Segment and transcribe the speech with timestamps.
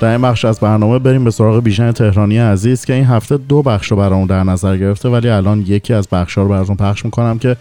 [0.00, 3.62] در این بخش از برنامه بریم به سراغ بیژن تهرانی عزیز که این هفته دو
[3.62, 7.38] بخش رو برامون در نظر گرفته ولی الان یکی از بخش رو براتون پخش می‌کنم
[7.38, 7.56] که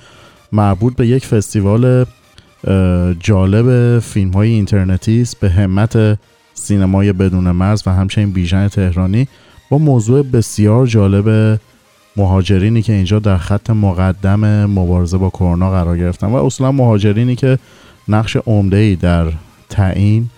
[0.51, 2.05] مربوط به یک فستیوال
[3.19, 6.19] جالب فیلم های اینترنتی است به همت
[6.54, 9.27] سینمای بدون مرز و همچنین بیژن تهرانی
[9.70, 11.59] با موضوع بسیار جالب
[12.18, 17.59] مهاجرینی که اینجا در خط مقدم مبارزه با کرونا قرار گرفتن و اصولا مهاجرینی که
[18.07, 19.31] نقش عمده ای در
[19.70, 20.29] تعیین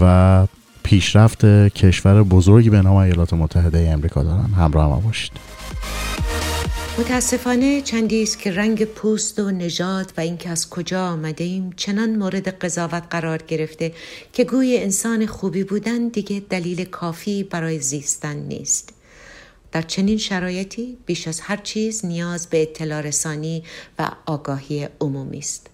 [0.00, 0.46] و
[0.82, 4.50] پیشرفت کشور بزرگی به نام ایالات متحده امریکا دارن.
[4.58, 5.32] همراه ما باشید.
[6.98, 12.16] متاسفانه چندی است که رنگ پوست و نژاد و اینکه از کجا آمده ایم چنان
[12.16, 13.92] مورد قضاوت قرار گرفته
[14.32, 18.92] که گوی انسان خوبی بودن دیگه دلیل کافی برای زیستن نیست.
[19.72, 23.62] در چنین شرایطی بیش از هر چیز نیاز به اطلاع رسانی
[23.98, 25.71] و آگاهی عمومی است.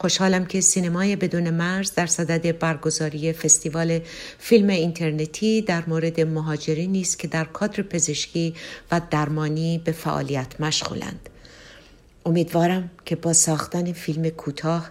[0.00, 4.00] خوشحالم که سینمای بدون مرز در صدد برگزاری فستیوال
[4.38, 8.54] فیلم اینترنتی در مورد مهاجرین نیست که در کادر پزشکی
[8.92, 11.28] و درمانی به فعالیت مشغولند.
[12.26, 14.90] امیدوارم که با ساختن فیلم کوتاه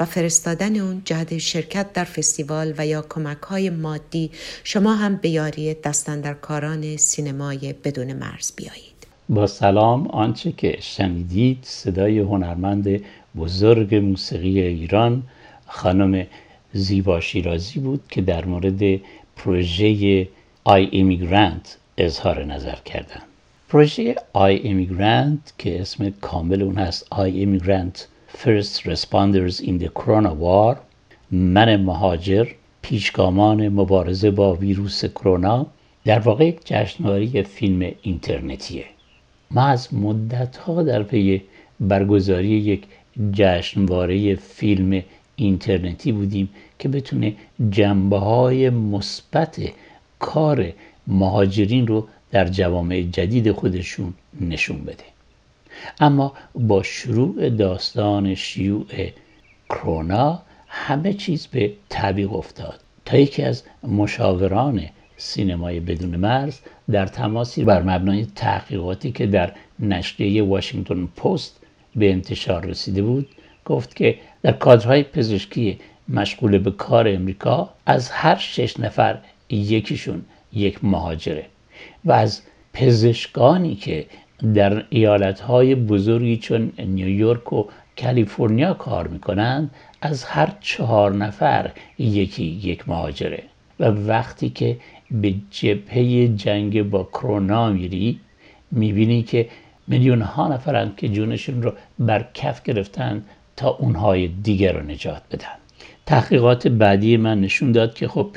[0.00, 4.30] و فرستادن اون جهت شرکت در فستیوال و یا کمک های مادی
[4.64, 8.97] شما هم به یاری دستندرکاران سینمای بدون مرز بیایید.
[9.30, 13.00] با سلام آنچه که شنیدید صدای هنرمند
[13.36, 15.22] بزرگ موسیقی ایران
[15.66, 16.26] خانم
[16.72, 19.00] زیبا شیرازی بود که در مورد
[19.36, 20.28] پروژه
[20.64, 23.22] I, Immigrant اظهار نظر کردن.
[23.68, 30.32] پروژه I, Immigrant که اسم کامل اون هست I, Immigrant First Responders in the Corona
[30.32, 30.76] War
[31.30, 32.46] من مهاجر
[32.82, 35.66] پیشگامان مبارزه با ویروس کرونا
[36.04, 38.84] در واقع یک جشنواره فیلم اینترنتیه.
[39.50, 41.42] ما از مدت ها در پی
[41.80, 42.82] برگزاری یک
[43.32, 45.02] جشنواره فیلم
[45.36, 47.34] اینترنتی بودیم که بتونه
[47.70, 49.60] جنبه های مثبت
[50.18, 50.72] کار
[51.06, 55.04] مهاجرین رو در جوامع جدید خودشون نشون بده.
[56.00, 58.86] اما با شروع داستان شیوع
[59.70, 62.80] کرونا همه چیز به تعویق افتاد.
[63.04, 64.82] تا یکی از مشاوران
[65.20, 66.58] سینمای بدون مرز
[66.90, 71.60] در تماسی بر مبنای تحقیقاتی که در نشریه واشنگتن پست
[71.96, 73.28] به انتشار رسیده بود
[73.64, 79.18] گفت که در کادرهای پزشکی مشغول به کار امریکا از هر شش نفر
[79.50, 81.46] یکیشون یک مهاجره
[82.04, 82.42] و از
[82.72, 84.06] پزشکانی که
[84.54, 87.64] در ایالتهای بزرگی چون نیویورک و
[88.02, 93.42] کالیفرنیا کار می‌کنند از هر چهار نفر یکی یک مهاجره.
[93.80, 94.76] و وقتی که
[95.10, 98.20] به جبهه جنگ با کرونا میری
[98.70, 99.48] می‌بینی که
[99.86, 103.24] میلیون ها نفرند که جونشون رو بر کف گرفتن
[103.56, 105.56] تا اونهای دیگر رو نجات بدن.
[106.06, 108.30] تحقیقات بعدی من نشون داد که خب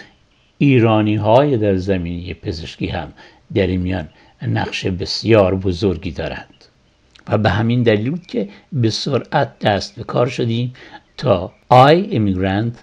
[0.57, 3.13] ایرانی های در زمینه پزشکی هم
[3.53, 4.09] در این میان
[4.41, 6.66] نقش بسیار بزرگی دارند.
[7.28, 10.74] و به همین دلیل که به سرعت دست به کار شدیم
[11.18, 12.75] تا I Immigrant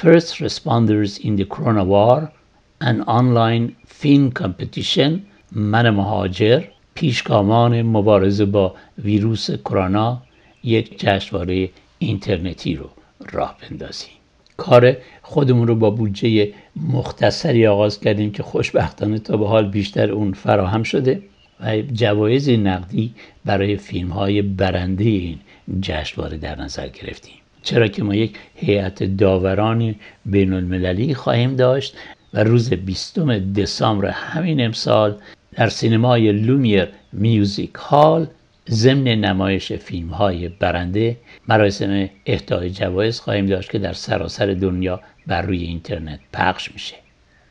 [0.00, 2.32] First Responders in the Corona War
[2.80, 6.64] an online film competition من مهاجر
[6.94, 10.22] پیشگامان مبارزه با ویروس کرونا
[10.64, 12.90] یک جشنواره اینترنتی رو
[13.32, 14.10] راه بندازیم
[14.56, 20.32] کار خودمون رو با بودجه مختصری آغاز کردیم که خوشبختانه تا به حال بیشتر اون
[20.32, 21.22] فراهم شده
[21.60, 23.14] و جوایز نقدی
[23.44, 25.38] برای فیلم های برنده این
[25.80, 29.94] جشنواره در نظر گرفتیم چرا که ما یک هیئت داوران
[30.26, 31.96] بین المللی خواهیم داشت
[32.34, 33.18] و روز 20
[33.54, 35.16] دسامبر همین امسال
[35.52, 38.26] در سینمای لومیر میوزیک هال
[38.70, 41.16] ضمن نمایش فیلم های برنده
[41.48, 46.96] مراسم اهدای جوایز خواهیم داشت که در سراسر دنیا بر روی اینترنت پخش میشه.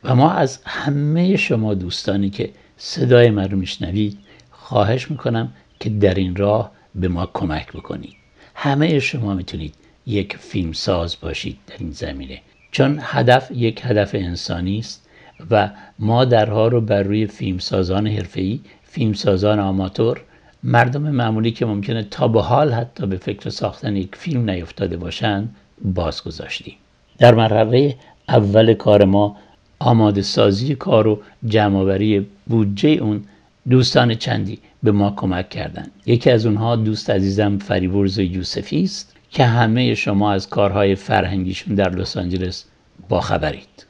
[0.04, 4.18] و ما از همه شما دوستانی که صدای من رو میشنوید
[4.50, 8.14] خواهش می‌کنم که در این راه به ما کمک بکنید.
[8.54, 9.74] همه شما می‌تونید
[10.06, 12.40] یک فیلم ساز باشید در این زمینه.
[12.70, 15.08] چون هدف یک هدف انسانی است
[15.50, 20.20] و ما درها رو بر روی فیلمسازان حرفه‌ای فیلمسازان آماتور
[20.62, 25.54] مردم معمولی که ممکنه تا به حال حتی به فکر ساختن یک فیلم نیفتاده باشند
[25.84, 26.74] باز گذاشتیم.
[27.18, 27.96] در مرحله
[28.28, 29.36] اول کار ما
[29.78, 33.24] آماده سازی کار و جمعآوری بودجه اون
[33.70, 35.90] دوستان چندی به ما کمک کردند.
[36.06, 39.11] یکی از اونها دوست عزیزم فریبرز یوسفی است.
[39.32, 42.64] که همه شما از کارهای فرهنگیشون در لس آنجلس
[43.08, 43.86] باخبرید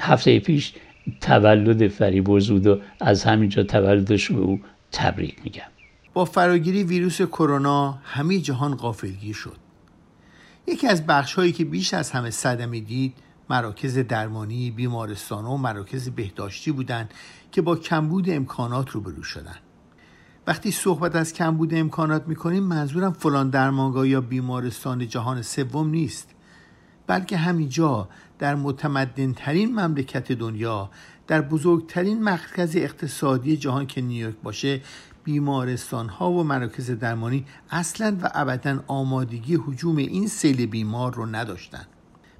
[0.00, 0.74] هفته پیش
[1.20, 4.60] تولد فریبرز بود و از همینجا تولدش به او
[4.92, 5.62] تبریک میگم.
[6.14, 9.56] با فراگیری ویروس کرونا همه جهان غافلگیر شد.
[10.66, 13.14] یکی از بخش هایی که بیش از همه صدمه دید
[13.50, 17.14] مراکز درمانی، بیمارستان و مراکز بهداشتی بودند
[17.52, 19.60] که با کمبود امکانات روبرو شدند.
[20.46, 26.28] وقتی صحبت از کمبود امکانات می‌کنیم منظورم فلان درمانگاه یا بیمارستان جهان سوم نیست.
[27.06, 28.08] بلکه همینجا
[28.38, 30.90] در متمدن ترین مملکت دنیا
[31.26, 34.80] در بزرگترین مرکز اقتصادی جهان که نیویورک باشه
[35.24, 41.86] بیمارستان ها و مراکز درمانی اصلا و ابدا آمادگی حجوم این سیل بیمار رو نداشتند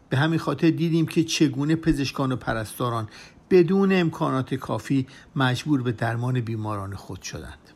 [0.09, 3.09] به همین خاطر دیدیم که چگونه پزشکان و پرستاران
[3.51, 5.07] بدون امکانات کافی
[5.37, 7.72] مجبور به درمان بیماران خود شدند.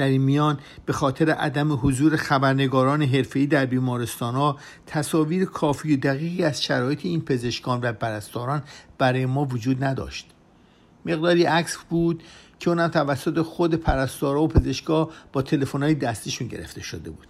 [0.00, 5.96] در این میان به خاطر عدم حضور خبرنگاران حرفه‌ای در بیمارستان ها تصاویر کافی و
[5.96, 8.62] دقیقی از شرایط این پزشکان و پرستاران
[8.98, 10.26] برای ما وجود نداشت.
[11.06, 12.22] مقداری عکس بود
[12.58, 17.26] که اونم توسط خود پرستارا و پزشکا با تلفن‌های دستیشون گرفته شده بود.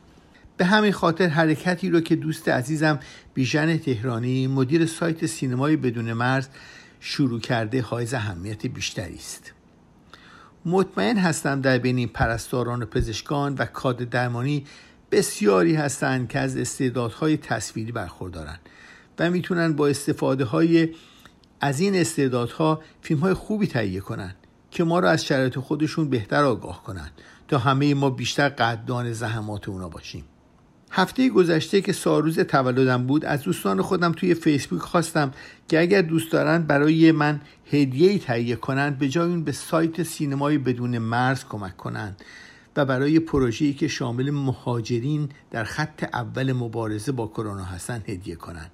[0.56, 3.00] به همین خاطر حرکتی رو که دوست عزیزم
[3.34, 6.48] بیژن تهرانی مدیر سایت سینمای بدون مرز
[7.00, 9.52] شروع کرده حائز اهمیت بیشتری است.
[10.64, 14.64] مطمئن هستم در بین پرستاران و پزشکان و کادر درمانی
[15.10, 18.60] بسیاری هستند که از استعدادهای تصویری برخوردارند
[19.18, 20.88] و می‌تونن با استفاده های
[21.60, 24.36] از این استعدادها فیلم های خوبی تهیه کنند
[24.70, 27.12] که ما را از شرایط خودشون بهتر آگاه کنند
[27.48, 30.24] تا همه ما بیشتر قدردان زحمات اونا باشیم.
[30.90, 35.32] هفته گذشته که ساروز تولدم بود از دوستان خودم توی فیسبوک خواستم
[35.68, 37.40] که اگر دوست دارند برای من
[37.72, 42.20] هدیه تهیه کنند به جای اون به سایت سینمای بدون مرز کمک کنند
[42.76, 48.70] و برای پروژه‌ای که شامل مهاجرین در خط اول مبارزه با کرونا هستند هدیه کنند.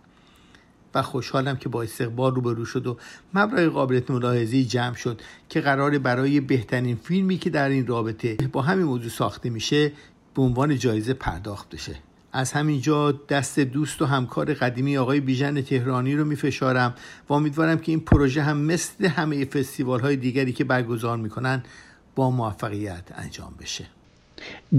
[0.94, 2.96] و خوشحالم که با استقبال روبرو شد و
[3.34, 8.62] مبلغ قابلیت ملاحظه‌ای جمع شد که قرار برای بهترین فیلمی که در این رابطه با
[8.62, 9.92] همین موضوع ساخته میشه
[10.37, 11.94] به عنوان جایزه پرداخت بشه.
[12.33, 16.94] از همینجا دست دوست و همکار قدیمی آقای بیژن تهرانی رو میفشارم
[17.29, 21.62] و امیدوارم که این پروژه هم مثل همه فستیوال های دیگری که برگزار می‌کنن
[22.15, 23.85] با موفقیت انجام بشه.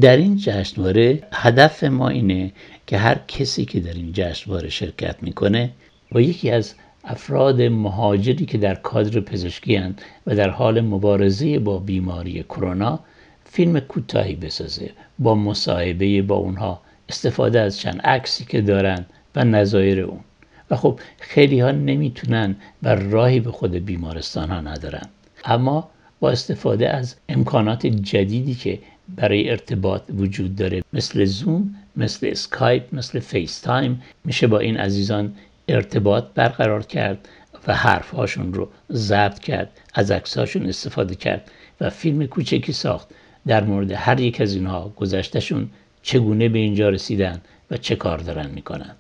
[0.02, 2.52] در این جشنواره هدف ما اینه
[2.88, 5.72] که هر کسی که در این جشنواره شرکت می‌کنه
[6.12, 6.74] با یکی از
[7.04, 9.82] افراد مهاجری که در کادر پزشکی
[10.28, 13.00] و در حال مبارزه با بیماری کرونا
[13.52, 14.90] فیلم کوتاهی بسازه
[15.20, 19.06] با مصاحبه با اونها استفاده از چند عکسی که دارن
[19.36, 20.20] و نظایر اون.
[20.72, 25.08] و خب خیلی ها نمی‌تونن و راهی به خود بیمارستان ها ندارن.
[25.46, 25.90] اما
[26.20, 28.80] با استفاده از امکانات جدیدی که
[29.16, 35.34] برای ارتباط وجود داره مثل زوم مثل اسکایپ مثل FaceTime میشه با این عزیزان
[35.68, 37.28] ارتباط برقرار کرد
[37.68, 41.52] و حرفهاشون رو ضبط کرد از عکسهاشون استفاده کرد
[41.82, 43.08] و فیلم کوچکی ساخت.
[43.48, 45.70] در مورد هر یک از اینها گذشتهشون
[46.02, 47.42] چگونه به اینجا رسیدن
[47.72, 48.96] و چه کار دارن می‌کنند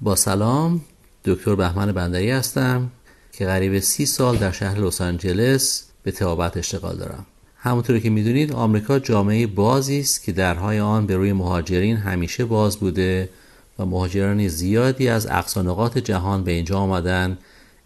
[0.00, 0.80] با سلام
[1.24, 2.90] دکتر بهمن بندری هستم
[3.32, 7.26] که قریب سی سال در شهر لس آنجلس به تئابت اشتغال دارم
[7.56, 12.76] همونطور که می‌دونید آمریکا جامعه بازی است که درهای آن به روی مهاجرین همیشه باز
[12.76, 13.28] بوده
[13.78, 17.38] و مهاجران زیادی از اقصانقات جهان به اینجا آمدن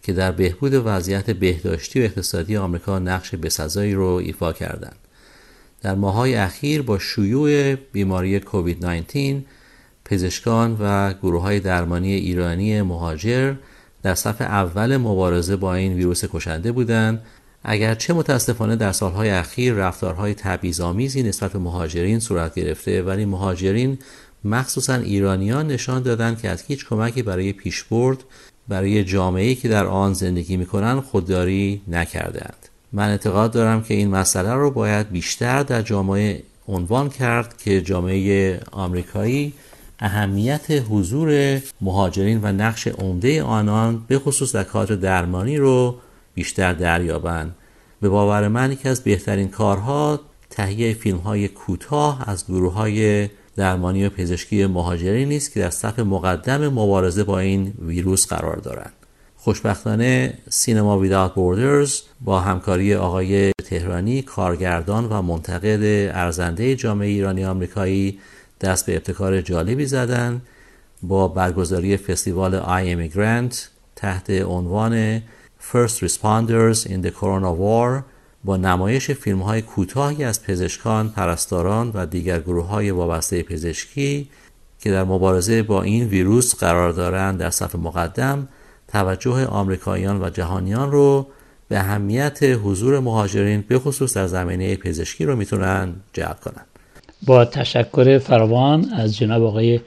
[0.02, 4.96] که در بهبود وضعیت بهداشتی و اقتصادی آمریکا نقش بسزایی رو ایفا کردند.
[5.82, 9.42] در ماهای اخیر با شیوع بیماری کووید 19
[10.04, 13.54] پزشکان و گروه های درمانی ایرانی مهاجر
[14.02, 17.22] در صف اول مبارزه با این ویروس کشنده بودند.
[17.64, 23.98] اگرچه متاسفانه در سالهای اخیر رفتارهای تبعیض‌آمیزی نسبت به مهاجرین صورت گرفته ولی مهاجرین
[24.44, 28.24] مخصوصا ایرانیان نشان دادند که از هیچ کمکی برای پیشبرد
[28.68, 34.52] برای جامعه‌ای که در آن زندگی می‌کنند خودداری نکردند من اعتقاد دارم که این مسئله
[34.52, 39.52] رو باید بیشتر در جامعه عنوان کرد که جامعه آمریکایی
[39.98, 45.94] اهمیت حضور مهاجرین و نقش عمده آنان به خصوص در کادر درمانی رو
[46.34, 47.54] بیشتر دریابند.
[48.00, 54.06] به باور من یکی از بهترین کارها تهیه فیلم های کوتاه از گروه های درمانی
[54.06, 58.92] و پزشکی مهاجرین نیست که در صف مقدم مبارزه با این ویروس قرار دارند.
[59.40, 68.18] خوشبختانه سینما ویدات بوردرز با همکاری آقای تهرانی کارگردان و منتقد ارزنده جامعه ایرانی آمریکایی
[68.60, 70.42] دست به ابتکار جالبی زدن
[71.02, 75.22] با برگزاری فستیوال آی امیگرانت تحت عنوان
[75.60, 78.02] First Responders in the Corona War
[78.44, 84.30] با نمایش فیلم های کوتاهی از پزشکان، پرستاران و دیگر گروه های وابسته پزشکی
[84.80, 88.48] که در مبارزه با این ویروس قرار دارند در صف مقدم
[88.88, 91.26] توجه آمریکاییان و جهانیان رو
[91.68, 96.64] به اهمیت حضور مهاجرین به خصوص در زمینه پزشکی رو می‌تونن جلب کنن.
[97.26, 99.80] با تشکر فراوان از جناب آقای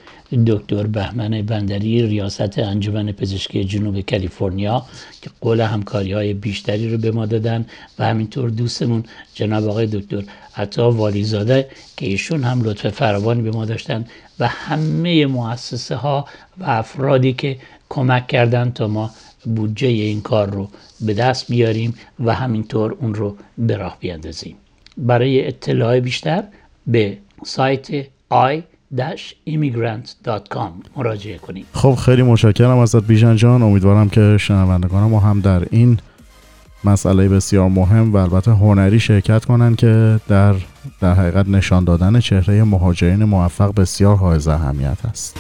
[0.48, 4.86] دکتر بهمن بندری ریاست انجمن پزشکی جنوب کالیفرنیا
[5.22, 7.66] که قول همکاری های بیشتری رو به ما دادن.
[8.00, 9.04] و همینطور دوستمون
[9.34, 10.24] جناب آقای دکتر
[10.58, 14.06] عطا والیزاده که ایشون هم لطف فراوانی به ما داشتن.
[14.40, 16.26] و همه مؤسسه ها
[16.58, 17.58] و افرادی که
[17.92, 19.12] کمک کردن تا ما
[19.56, 20.70] بودجه این کار رو
[21.02, 24.56] به دست بیاریم و همینطور اون رو به راه بیاندازیم.
[24.98, 26.44] برای اطلاع بیشتر
[26.88, 28.62] به سایت i
[29.48, 31.66] immigrant.com مراجعه کنید.
[31.74, 33.62] خب خیلی متشکرم ازت بیژن جان.
[33.64, 36.00] امیدوارم که شنوندگان ما هم در این
[36.84, 40.56] مسئله بسیار مهم و البته هنری شرکت کنند که در
[41.02, 45.38] در حقیقت نشان دادن چهره مهاجرین موفق بسیار حائز اهمیت است.